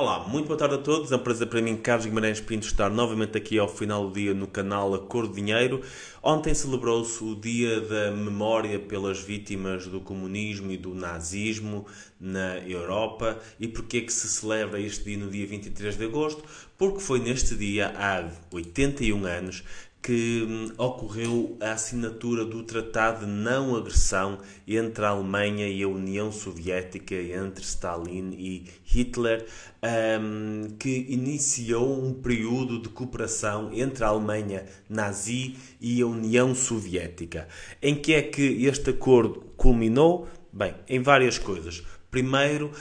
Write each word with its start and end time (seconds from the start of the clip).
Olá, 0.00 0.20
muito 0.28 0.46
boa 0.46 0.56
tarde 0.56 0.76
a 0.76 0.78
todos. 0.78 1.10
É 1.10 1.16
um 1.16 1.18
prazer 1.18 1.48
para 1.48 1.60
mim, 1.60 1.76
Carlos 1.76 2.06
Guimarães 2.06 2.40
Pinto, 2.40 2.64
estar 2.64 2.88
novamente 2.88 3.36
aqui 3.36 3.58
ao 3.58 3.66
final 3.66 4.06
do 4.06 4.14
dia 4.14 4.32
no 4.32 4.46
canal 4.46 4.94
A 4.94 4.98
Cor 5.00 5.26
do 5.26 5.34
Dinheiro. 5.34 5.82
Ontem 6.22 6.54
celebrou-se 6.54 7.24
o 7.24 7.34
Dia 7.34 7.80
da 7.80 8.12
Memória 8.12 8.78
pelas 8.78 9.18
Vítimas 9.18 9.88
do 9.88 10.00
Comunismo 10.00 10.70
e 10.70 10.76
do 10.76 10.94
Nazismo 10.94 11.84
na 12.20 12.58
Europa. 12.58 13.40
E 13.58 13.66
porquê 13.66 13.96
é 13.96 14.00
que 14.02 14.12
se 14.12 14.28
celebra 14.28 14.80
este 14.80 15.02
dia 15.02 15.18
no 15.18 15.28
dia 15.28 15.44
23 15.44 15.98
de 15.98 16.04
agosto? 16.04 16.44
Porque 16.76 17.00
foi 17.00 17.18
neste 17.18 17.56
dia, 17.56 17.92
há 17.96 18.30
81 18.54 19.24
anos, 19.24 19.64
que 20.02 20.46
hum, 20.48 20.72
ocorreu 20.78 21.56
a 21.60 21.72
assinatura 21.72 22.44
do 22.44 22.62
Tratado 22.62 23.26
de 23.26 23.30
Não 23.30 23.76
Agressão 23.76 24.38
entre 24.66 25.04
a 25.04 25.08
Alemanha 25.08 25.68
e 25.68 25.82
a 25.82 25.88
União 25.88 26.32
Soviética, 26.32 27.14
entre 27.14 27.62
Stalin 27.64 28.34
e 28.38 28.64
Hitler, 28.84 29.46
um, 30.20 30.68
que 30.78 31.06
iniciou 31.08 32.02
um 32.02 32.14
período 32.14 32.80
de 32.80 32.88
cooperação 32.88 33.70
entre 33.72 34.04
a 34.04 34.08
Alemanha 34.08 34.64
nazi 34.88 35.56
e 35.80 36.00
a 36.00 36.06
União 36.06 36.54
Soviética. 36.54 37.48
Em 37.82 37.94
que 37.94 38.14
é 38.14 38.22
que 38.22 38.64
este 38.66 38.90
acordo 38.90 39.44
culminou? 39.56 40.28
Bem, 40.52 40.74
em 40.88 41.00
várias 41.00 41.38
coisas. 41.38 41.82
Primeiro, 42.10 42.72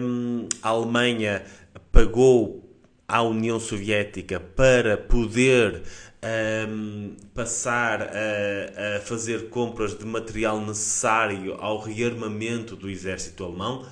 um, 0.00 0.48
a 0.62 0.70
Alemanha 0.70 1.44
pagou 1.90 2.62
à 3.06 3.22
União 3.22 3.60
Soviética 3.60 4.40
para 4.40 4.96
poder 4.96 5.82
um, 6.24 7.16
passar 7.34 8.02
a, 8.02 8.96
a, 8.96 9.00
fazer 9.00 9.48
compras 9.48 9.96
de 9.96 10.04
material 10.04 10.60
necessário 10.60 11.54
ao 11.54 11.80
rearmamento 11.80 12.76
do 12.76 12.88
exército 12.88 13.44
alemão. 13.44 13.84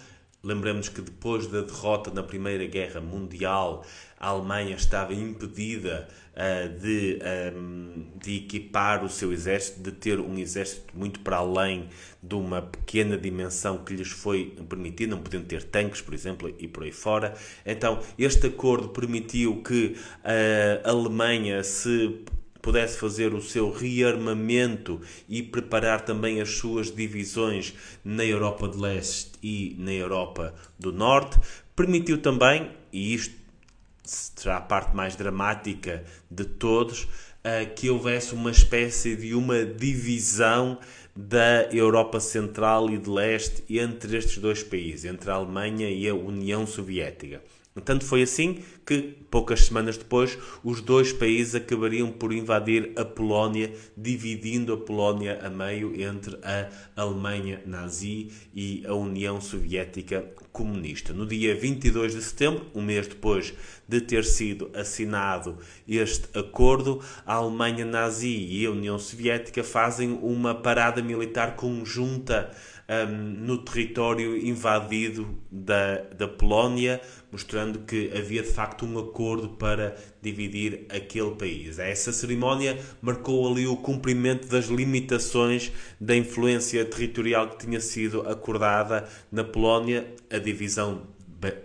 Lembramos 0.42 0.88
que 0.88 1.02
depois 1.02 1.46
da 1.46 1.60
derrota 1.60 2.10
na 2.10 2.22
Primeira 2.22 2.64
Guerra 2.64 2.98
Mundial, 2.98 3.84
a 4.18 4.28
Alemanha 4.28 4.74
estava 4.74 5.12
impedida 5.12 6.08
uh, 6.32 6.78
de, 6.80 7.18
um, 7.54 8.06
de 8.16 8.36
equipar 8.36 9.04
o 9.04 9.08
seu 9.10 9.34
exército, 9.34 9.82
de 9.82 9.92
ter 9.92 10.18
um 10.18 10.38
exército 10.38 10.96
muito 10.96 11.20
para 11.20 11.36
além 11.36 11.90
de 12.22 12.34
uma 12.34 12.62
pequena 12.62 13.18
dimensão 13.18 13.84
que 13.84 13.92
lhes 13.92 14.10
foi 14.10 14.56
permitida, 14.66 15.14
não 15.14 15.22
podendo 15.22 15.44
ter 15.44 15.62
tanques, 15.62 16.00
por 16.00 16.14
exemplo, 16.14 16.54
e 16.58 16.66
por 16.66 16.84
aí 16.84 16.92
fora. 16.92 17.34
Então, 17.64 18.00
este 18.18 18.46
acordo 18.46 18.88
permitiu 18.88 19.62
que 19.62 19.96
a 20.84 20.88
Alemanha 20.88 21.62
se 21.62 22.24
pudesse 22.60 22.98
fazer 22.98 23.34
o 23.34 23.42
seu 23.42 23.70
rearmamento 23.70 25.00
e 25.28 25.42
preparar 25.42 26.02
também 26.02 26.40
as 26.40 26.50
suas 26.50 26.94
divisões 26.94 27.74
na 28.04 28.24
Europa 28.24 28.68
de 28.68 28.78
Leste 28.78 29.32
e 29.42 29.76
na 29.78 29.92
Europa 29.92 30.54
do 30.78 30.92
Norte. 30.92 31.38
Permitiu 31.74 32.18
também, 32.18 32.70
e 32.92 33.14
isto 33.14 33.34
será 34.04 34.56
a 34.56 34.60
parte 34.60 34.94
mais 34.94 35.16
dramática 35.16 36.04
de 36.30 36.44
todos, 36.44 37.08
eh, 37.42 37.64
que 37.64 37.88
houvesse 37.88 38.34
uma 38.34 38.50
espécie 38.50 39.16
de 39.16 39.34
uma 39.34 39.64
divisão 39.64 40.78
da 41.16 41.68
Europa 41.72 42.20
Central 42.20 42.90
e 42.90 42.98
de 42.98 43.08
Leste 43.08 43.64
entre 43.68 44.16
estes 44.16 44.38
dois 44.38 44.62
países, 44.62 45.04
entre 45.04 45.30
a 45.30 45.34
Alemanha 45.34 45.88
e 45.88 46.08
a 46.08 46.14
União 46.14 46.66
Soviética. 46.66 47.42
Tanto 47.84 48.04
foi 48.04 48.22
assim 48.22 48.58
que, 48.84 49.16
poucas 49.30 49.66
semanas 49.66 49.96
depois, 49.96 50.36
os 50.64 50.80
dois 50.80 51.12
países 51.12 51.54
acabariam 51.54 52.10
por 52.10 52.32
invadir 52.32 52.92
a 52.96 53.04
Polónia, 53.04 53.72
dividindo 53.96 54.72
a 54.72 54.76
Polónia 54.76 55.38
a 55.40 55.48
meio 55.48 55.94
entre 56.00 56.36
a 56.42 56.68
Alemanha 56.96 57.62
nazi 57.64 58.32
e 58.52 58.82
a 58.84 58.94
União 58.94 59.40
Soviética 59.40 60.26
comunista. 60.50 61.12
No 61.12 61.24
dia 61.24 61.54
22 61.54 62.16
de 62.16 62.22
setembro, 62.22 62.66
um 62.74 62.82
mês 62.82 63.06
depois 63.06 63.54
de 63.88 64.00
ter 64.00 64.24
sido 64.24 64.68
assinado 64.74 65.56
este 65.86 66.36
acordo, 66.36 67.00
a 67.24 67.34
Alemanha 67.34 67.84
nazi 67.84 68.48
e 68.50 68.66
a 68.66 68.70
União 68.72 68.98
Soviética 68.98 69.62
fazem 69.62 70.18
uma 70.22 70.56
parada 70.56 71.00
militar 71.00 71.54
conjunta 71.54 72.50
um, 72.90 73.12
no 73.46 73.58
território 73.58 74.36
invadido 74.36 75.38
da, 75.50 75.98
da 76.16 76.26
Polónia, 76.26 77.00
mostrando 77.30 77.80
que 77.80 78.10
havia 78.12 78.42
de 78.42 78.48
facto 78.48 78.84
um 78.84 78.98
acordo 78.98 79.50
para 79.50 79.96
dividir 80.20 80.86
aquele 80.88 81.30
país. 81.36 81.78
Essa 81.78 82.12
cerimónia 82.12 82.76
marcou 83.00 83.48
ali 83.48 83.66
o 83.66 83.76
cumprimento 83.76 84.48
das 84.48 84.66
limitações 84.66 85.70
da 86.00 86.16
influência 86.16 86.84
territorial 86.84 87.50
que 87.50 87.64
tinha 87.64 87.80
sido 87.80 88.22
acordada 88.28 89.08
na 89.30 89.44
Polónia, 89.44 90.06
a 90.28 90.38
divisão 90.38 91.06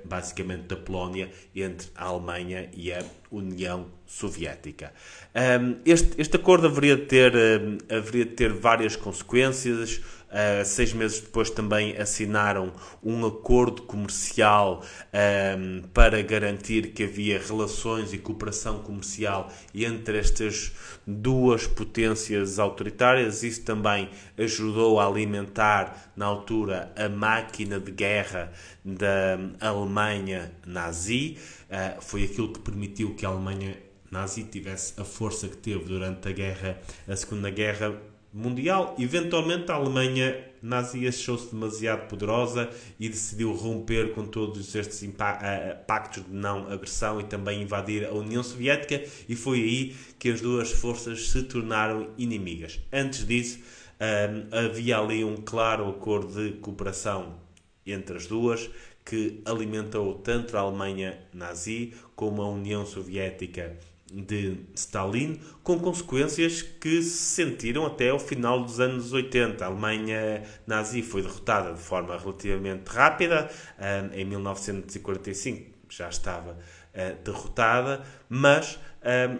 basicamente 0.05 0.63
da 0.67 0.75
Polónia 0.75 1.29
entre 1.53 1.89
a 1.95 2.05
Alemanha 2.05 2.69
e 2.73 2.93
a 2.93 3.03
União 3.29 3.87
Soviética. 4.05 4.93
Este, 5.85 6.21
este 6.21 6.35
acordo 6.37 6.67
haveria 6.67 6.95
de 6.95 7.03
ter, 7.03 7.33
haveria 7.89 8.25
de 8.25 8.31
ter 8.31 8.53
várias 8.53 8.95
consequências. 8.95 10.01
Uh, 10.35 10.65
seis 10.65 10.91
meses 10.91 11.21
depois 11.21 11.49
também 11.49 11.95
assinaram 11.95 12.73
um 13.01 13.25
acordo 13.25 13.83
comercial 13.83 14.83
um, 15.57 15.81
para 15.93 16.21
garantir 16.21 16.91
que 16.91 17.05
havia 17.05 17.39
relações 17.39 18.11
e 18.11 18.17
cooperação 18.17 18.79
comercial 18.79 19.49
entre 19.73 20.17
estas 20.17 20.73
duas 21.07 21.65
potências 21.67 22.59
autoritárias. 22.59 23.43
Isso 23.43 23.61
também 23.63 24.09
ajudou 24.37 24.99
a 24.99 25.07
alimentar, 25.07 26.11
na 26.17 26.25
altura, 26.25 26.91
a 26.97 27.07
máquina 27.07 27.79
de 27.79 27.91
guerra 27.91 28.51
da 28.83 29.39
Alemanha 29.61 30.51
nazi. 30.65 31.37
Uh, 31.69 32.01
foi 32.01 32.25
aquilo 32.25 32.51
que 32.51 32.59
permitiu 32.59 33.15
que 33.15 33.25
a 33.25 33.29
Alemanha 33.29 33.77
nazi 34.11 34.43
tivesse 34.43 34.99
a 34.99 35.05
força 35.05 35.47
que 35.47 35.55
teve 35.55 35.85
durante 35.85 36.27
a 36.27 36.33
guerra, 36.33 36.77
a 37.07 37.15
Segunda 37.15 37.49
Guerra 37.49 37.95
mundial. 38.35 38.93
Eventualmente, 38.99 39.71
a 39.71 39.75
Alemanha 39.75 40.45
nazi 40.61 41.07
achou-se 41.07 41.51
demasiado 41.51 42.07
poderosa 42.07 42.69
e 42.99 43.07
decidiu 43.07 43.53
romper 43.53 44.13
com 44.13 44.25
todos 44.25 44.75
estes 44.75 45.07
pactos 45.87 46.25
de 46.25 46.33
não 46.33 46.67
agressão 46.67 47.21
e 47.21 47.23
também 47.23 47.61
invadir 47.61 48.05
a 48.05 48.11
União 48.11 48.43
Soviética, 48.43 49.01
e 49.29 49.35
foi 49.35 49.59
aí 49.59 49.95
que 50.19 50.29
as 50.29 50.41
duas 50.41 50.71
forças 50.71 51.29
se 51.29 51.43
tornaram 51.43 52.09
inimigas. 52.17 52.81
Antes 52.91 53.25
disso, 53.25 53.59
havia 54.51 54.97
ali 54.97 55.23
um 55.23 55.37
claro 55.37 55.87
acordo 55.87 56.33
de 56.33 56.57
cooperação 56.57 57.39
entre 57.85 58.17
as 58.17 58.27
duas 58.27 58.69
que 59.05 59.41
alimentou 59.45 60.15
tanto 60.15 60.57
a 60.57 60.61
Alemanha 60.61 61.19
nazi 61.31 61.93
como 62.15 62.41
a 62.41 62.49
União 62.49 62.87
Soviética 62.87 63.77
de 64.21 64.57
Stalin, 64.73 65.39
com 65.61 65.77
consequências 65.79 66.61
que 66.61 67.01
se 67.01 67.35
sentiram 67.35 67.85
até 67.85 68.09
ao 68.09 68.19
final 68.19 68.63
dos 68.63 68.79
anos 68.79 69.11
80. 69.11 69.63
A 69.63 69.67
Alemanha 69.67 70.43
nazi 70.65 71.01
foi 71.01 71.21
derrotada 71.21 71.73
de 71.73 71.81
forma 71.81 72.17
relativamente 72.17 72.87
rápida, 72.87 73.49
em 74.13 74.23
1945 74.25 75.75
já 75.89 76.09
estava 76.09 76.57
eh, 76.93 77.15
derrotada, 77.23 78.03
mas 78.27 78.79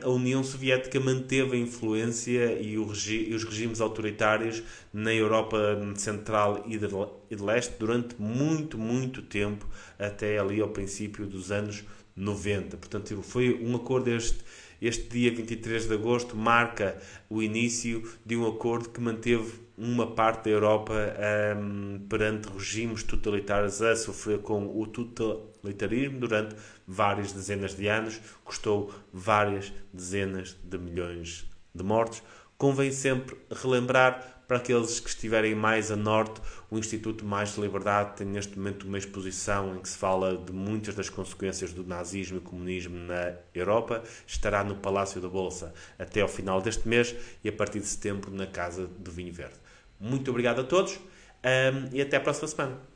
a 0.04 0.10
União 0.10 0.44
Soviética 0.44 1.00
manteve 1.00 1.56
a 1.56 1.60
influência 1.60 2.54
e, 2.62 2.78
os 2.78 3.44
regimes 3.44 3.82
autoritários 3.82 4.62
na 4.94 5.12
Europa 5.12 5.58
Central 5.96 6.64
e 6.68 6.78
de 6.78 7.44
Leste 7.44 7.74
durante 7.80 8.16
muito, 8.22 8.78
muito 8.78 9.24
tempo, 9.24 9.68
até 9.98 10.38
ali 10.38 10.62
ao 10.62 10.70
princípio 10.70 11.26
dos 11.26 11.52
anos 11.52 11.84
90. 12.16 12.78
Portanto, 12.78 13.24
foi 13.24 13.60
um 13.60 13.76
acordo 13.76 14.12
este 14.12 14.38
este 14.82 15.08
dia 15.10 15.32
23 15.32 15.88
de 15.88 15.94
agosto 15.94 16.36
marca 16.36 16.98
o 17.30 17.42
início 17.42 18.04
de 18.26 18.36
um 18.36 18.48
acordo 18.48 18.90
que 18.90 19.02
manteve 19.02 19.66
uma 19.78 20.08
parte 20.08 20.46
da 20.46 20.52
Europa 20.52 20.94
um, 21.58 22.00
perante 22.08 22.48
regimes 22.48 23.04
totalitários 23.04 23.82
a 23.82 23.96
sofrer 23.96 24.40
com 24.40 24.66
o 24.80 24.88
totalitarismo 24.88 26.20
durante 26.20 26.56
várias 26.88 27.34
dezenas 27.34 27.76
de 27.76 27.88
anos, 27.88 28.22
custou 28.44 28.94
várias 29.12 29.74
dezenas 29.92 30.56
de 30.64 30.78
milhões 30.78 31.46
de 31.74 31.84
mortos. 31.84 32.24
Convém 32.58 32.92
sempre 32.92 33.36
relembrar 33.52 34.36
para 34.48 34.58
aqueles 34.58 35.00
que 35.00 35.10
estiverem 35.10 35.56
mais 35.56 35.92
a 35.92 35.96
norte, 35.96 36.40
o 36.70 36.78
Instituto 36.78 37.26
Mais 37.26 37.56
de 37.56 37.62
Liberdade 37.62 38.18
tem 38.18 38.28
neste 38.28 38.58
momento 38.58 38.88
uma 38.88 38.98
exposição 38.98 39.76
em 39.76 39.80
que 39.80 39.90
se 39.90 39.98
fala 39.98 40.38
de 40.38 40.54
muitas 40.54 40.94
das 40.94 41.10
consequências 41.10 41.74
do 41.74 41.84
nazismo 41.84 42.38
e 42.38 42.42
comunismo 42.42 42.96
na 42.96 43.34
Europa. 43.54 44.04
Estará 44.28 44.64
no 44.64 44.76
Palácio 44.76 45.20
da 45.20 45.28
Bolsa 45.28 45.74
até 45.98 46.22
ao 46.22 46.28
final 46.28 46.62
deste 46.62 46.88
mês 46.88 47.16
e 47.44 47.50
a 47.50 47.54
partir 47.54 47.80
de 47.80 47.88
setembro 47.88 48.32
na 48.32 48.46
Casa 48.46 48.86
do 48.86 49.12
Vinho 49.12 49.34
Verde. 49.34 49.56
Muito 50.00 50.30
obrigado 50.30 50.62
a 50.62 50.64
todos 50.64 50.94
um, 50.94 51.90
e 51.92 52.02
até 52.02 52.18
a 52.18 52.22
próxima 52.22 52.48
semana. 52.48 52.95